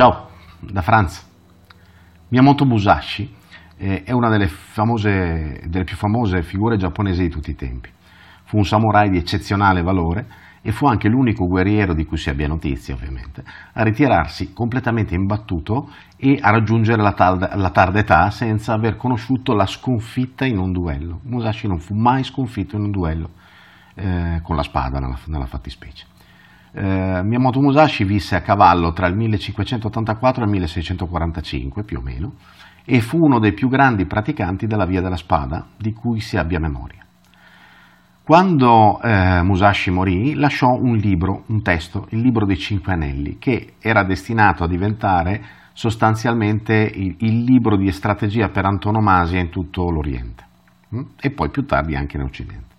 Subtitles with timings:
[0.00, 0.30] Ciao,
[0.60, 1.28] da Franz.
[2.28, 3.36] Miyamoto Musashi
[3.76, 7.90] eh, è una delle, famose, delle più famose figure giapponesi di tutti i tempi.
[8.44, 10.26] Fu un samurai di eccezionale valore
[10.62, 13.44] e fu anche l'unico guerriero di cui si abbia notizia, ovviamente,
[13.74, 19.52] a ritirarsi completamente imbattuto e a raggiungere la, tarda, la tarda età senza aver conosciuto
[19.52, 21.20] la sconfitta in un duello.
[21.24, 23.32] Musashi non fu mai sconfitto in un duello
[23.96, 26.06] eh, con la spada nella, nella fattispecie.
[26.72, 32.34] Eh, Miyamoto Musashi visse a cavallo tra il 1584 e il 1645 più o meno
[32.84, 36.58] e fu uno dei più grandi praticanti della via della spada di cui si abbia
[36.58, 37.04] memoria.
[38.22, 43.74] Quando eh, Musashi morì lasciò un libro, un testo, il libro dei Cinque Anelli, che
[43.80, 50.44] era destinato a diventare sostanzialmente il, il libro di strategia per antonomasia in tutto l'Oriente
[50.90, 51.02] hm?
[51.20, 52.69] e poi più tardi anche in Occidente.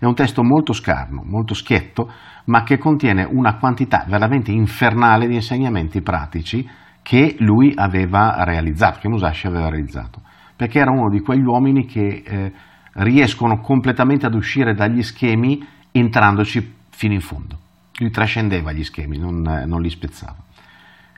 [0.00, 2.10] È un testo molto scarno, molto schietto,
[2.46, 6.66] ma che contiene una quantità veramente infernale di insegnamenti pratici
[7.02, 10.22] che lui aveva realizzato, che Musashi aveva realizzato,
[10.56, 12.52] perché era uno di quegli uomini che eh,
[12.94, 17.58] riescono completamente ad uscire dagli schemi entrandoci fino in fondo.
[17.98, 20.38] Lui trascendeva gli schemi, non, non li spezzava.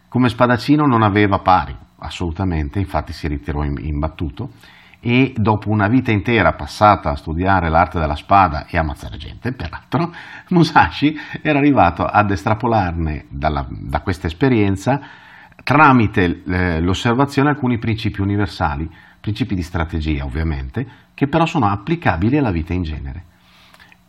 [0.08, 4.50] Come spadaccino non aveva pari, assolutamente, infatti si ritirò imbattuto
[5.04, 10.14] e dopo una vita intera passata a studiare l'arte della spada e ammazzare gente, peraltro,
[10.50, 15.00] Musashi era arrivato ad estrapolarne dalla, da questa esperienza
[15.64, 18.88] tramite eh, l'osservazione alcuni principi universali,
[19.20, 23.24] principi di strategia ovviamente, che però sono applicabili alla vita in genere.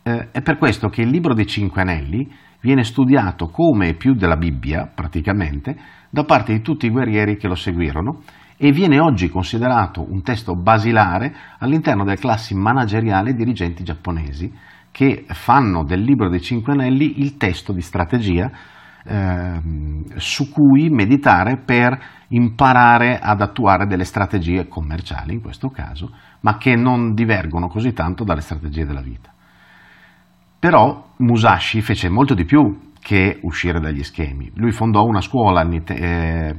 [0.04, 4.36] Eh, è per questo che il libro dei Cinque Anelli viene studiato come più della
[4.36, 5.76] Bibbia, praticamente,
[6.08, 8.22] da parte di tutti i guerrieri che lo seguirono
[8.56, 14.52] e viene oggi considerato un testo basilare all'interno delle classi manageriali dirigenti giapponesi
[14.90, 18.50] che fanno del libro dei Cinque Anelli il testo di strategia
[19.04, 19.60] eh,
[20.16, 26.76] su cui meditare per imparare ad attuare delle strategie commerciali in questo caso, ma che
[26.76, 29.32] non divergono così tanto dalle strategie della vita.
[30.58, 34.50] Però Musashi fece molto di più che uscire dagli schemi.
[34.54, 36.54] Lui fondò una scuola, eh,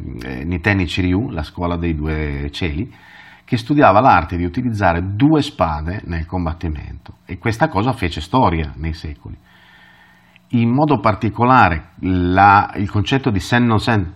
[0.46, 2.94] Niteni Chiryu, la scuola dei due cieli,
[3.44, 8.94] che studiava l'arte di utilizzare due spade nel combattimento e questa cosa fece storia nei
[8.94, 9.36] secoli.
[10.50, 14.14] In modo particolare la, il concetto di sen no sen,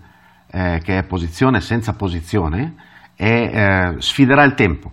[0.51, 2.75] eh, che è posizione senza posizione,
[3.15, 4.91] è, eh, sfiderà il tempo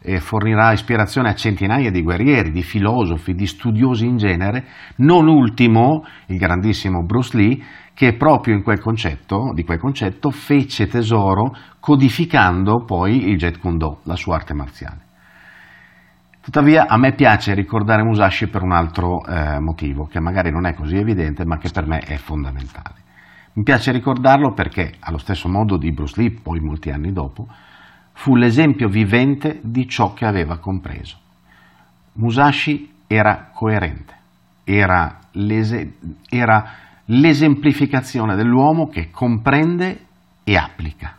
[0.00, 4.64] e fornirà ispirazione a centinaia di guerrieri, di filosofi, di studiosi in genere,
[4.96, 7.58] non ultimo il grandissimo Bruce Lee,
[7.94, 14.16] che proprio quel concetto, di quel concetto fece tesoro codificando poi il Jet Kundo, la
[14.16, 15.04] sua arte marziale.
[16.42, 20.74] Tuttavia a me piace ricordare Musashi per un altro eh, motivo, che magari non è
[20.74, 22.94] così evidente, ma che per me è fondamentale.
[23.54, 27.48] Mi piace ricordarlo perché, allo stesso modo di Bruce Lee, poi molti anni dopo,
[28.16, 31.16] fu l'esempio vivente di ciò che aveva compreso.
[32.14, 34.14] Musashi era coerente,
[34.64, 35.96] era, l'ese,
[36.28, 36.64] era
[37.04, 40.06] l'esemplificazione dell'uomo che comprende
[40.44, 41.14] e applica.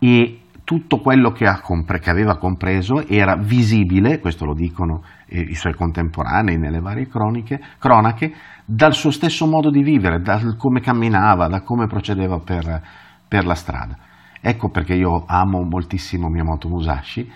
[0.00, 5.54] E tutto quello che, compre, che, aveva compreso era visibile, questo lo dicono eh, i
[5.54, 8.34] suoi contemporanei nelle varie croniche, cronache,
[8.64, 12.82] dal suo stesso modo di vivere, da come camminava, da come procedeva per,
[13.28, 14.08] per la strada.
[14.40, 17.30] Ecco perché io amo moltissimo Miyamoto Musashi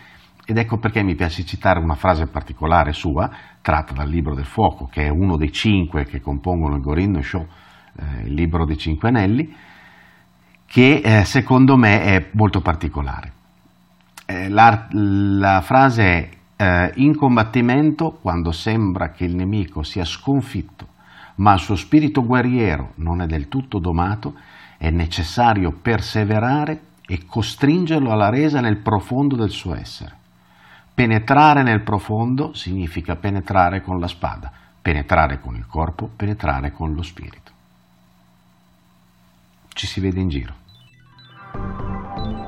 [0.47, 3.31] ed ecco perché mi piace citare una frase particolare sua,
[3.62, 7.47] tratta dal Libro del Fuoco, che è uno dei cinque che compongono il Gorindo Show,
[7.97, 9.54] eh, il Libro dei Cinque Anelli,
[10.66, 13.32] che eh, secondo me è molto particolare.
[14.26, 20.88] Eh, la, la, frase è eh, in combattimento, quando sembra che il nemico sia sconfitto,
[21.36, 24.34] ma il suo spirito guerriero non è del tutto domato,
[24.76, 30.22] è necessario perseverare e costringerlo alla resa nel profondo del suo essere.
[30.94, 34.50] Penetrare nel profondo significa penetrare con la spada,
[34.81, 37.53] penetrare con il corpo, penetrare con lo spirito.
[39.72, 40.54] Ci si vede in giro.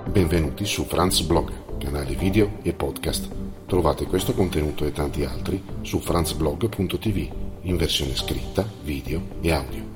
[0.08, 3.28] Benvenuti su Franz Blog, canale video e podcast.
[3.66, 9.95] Trovate questo contenuto e tanti altri su franzblog.tv in versione scritta, video e audio.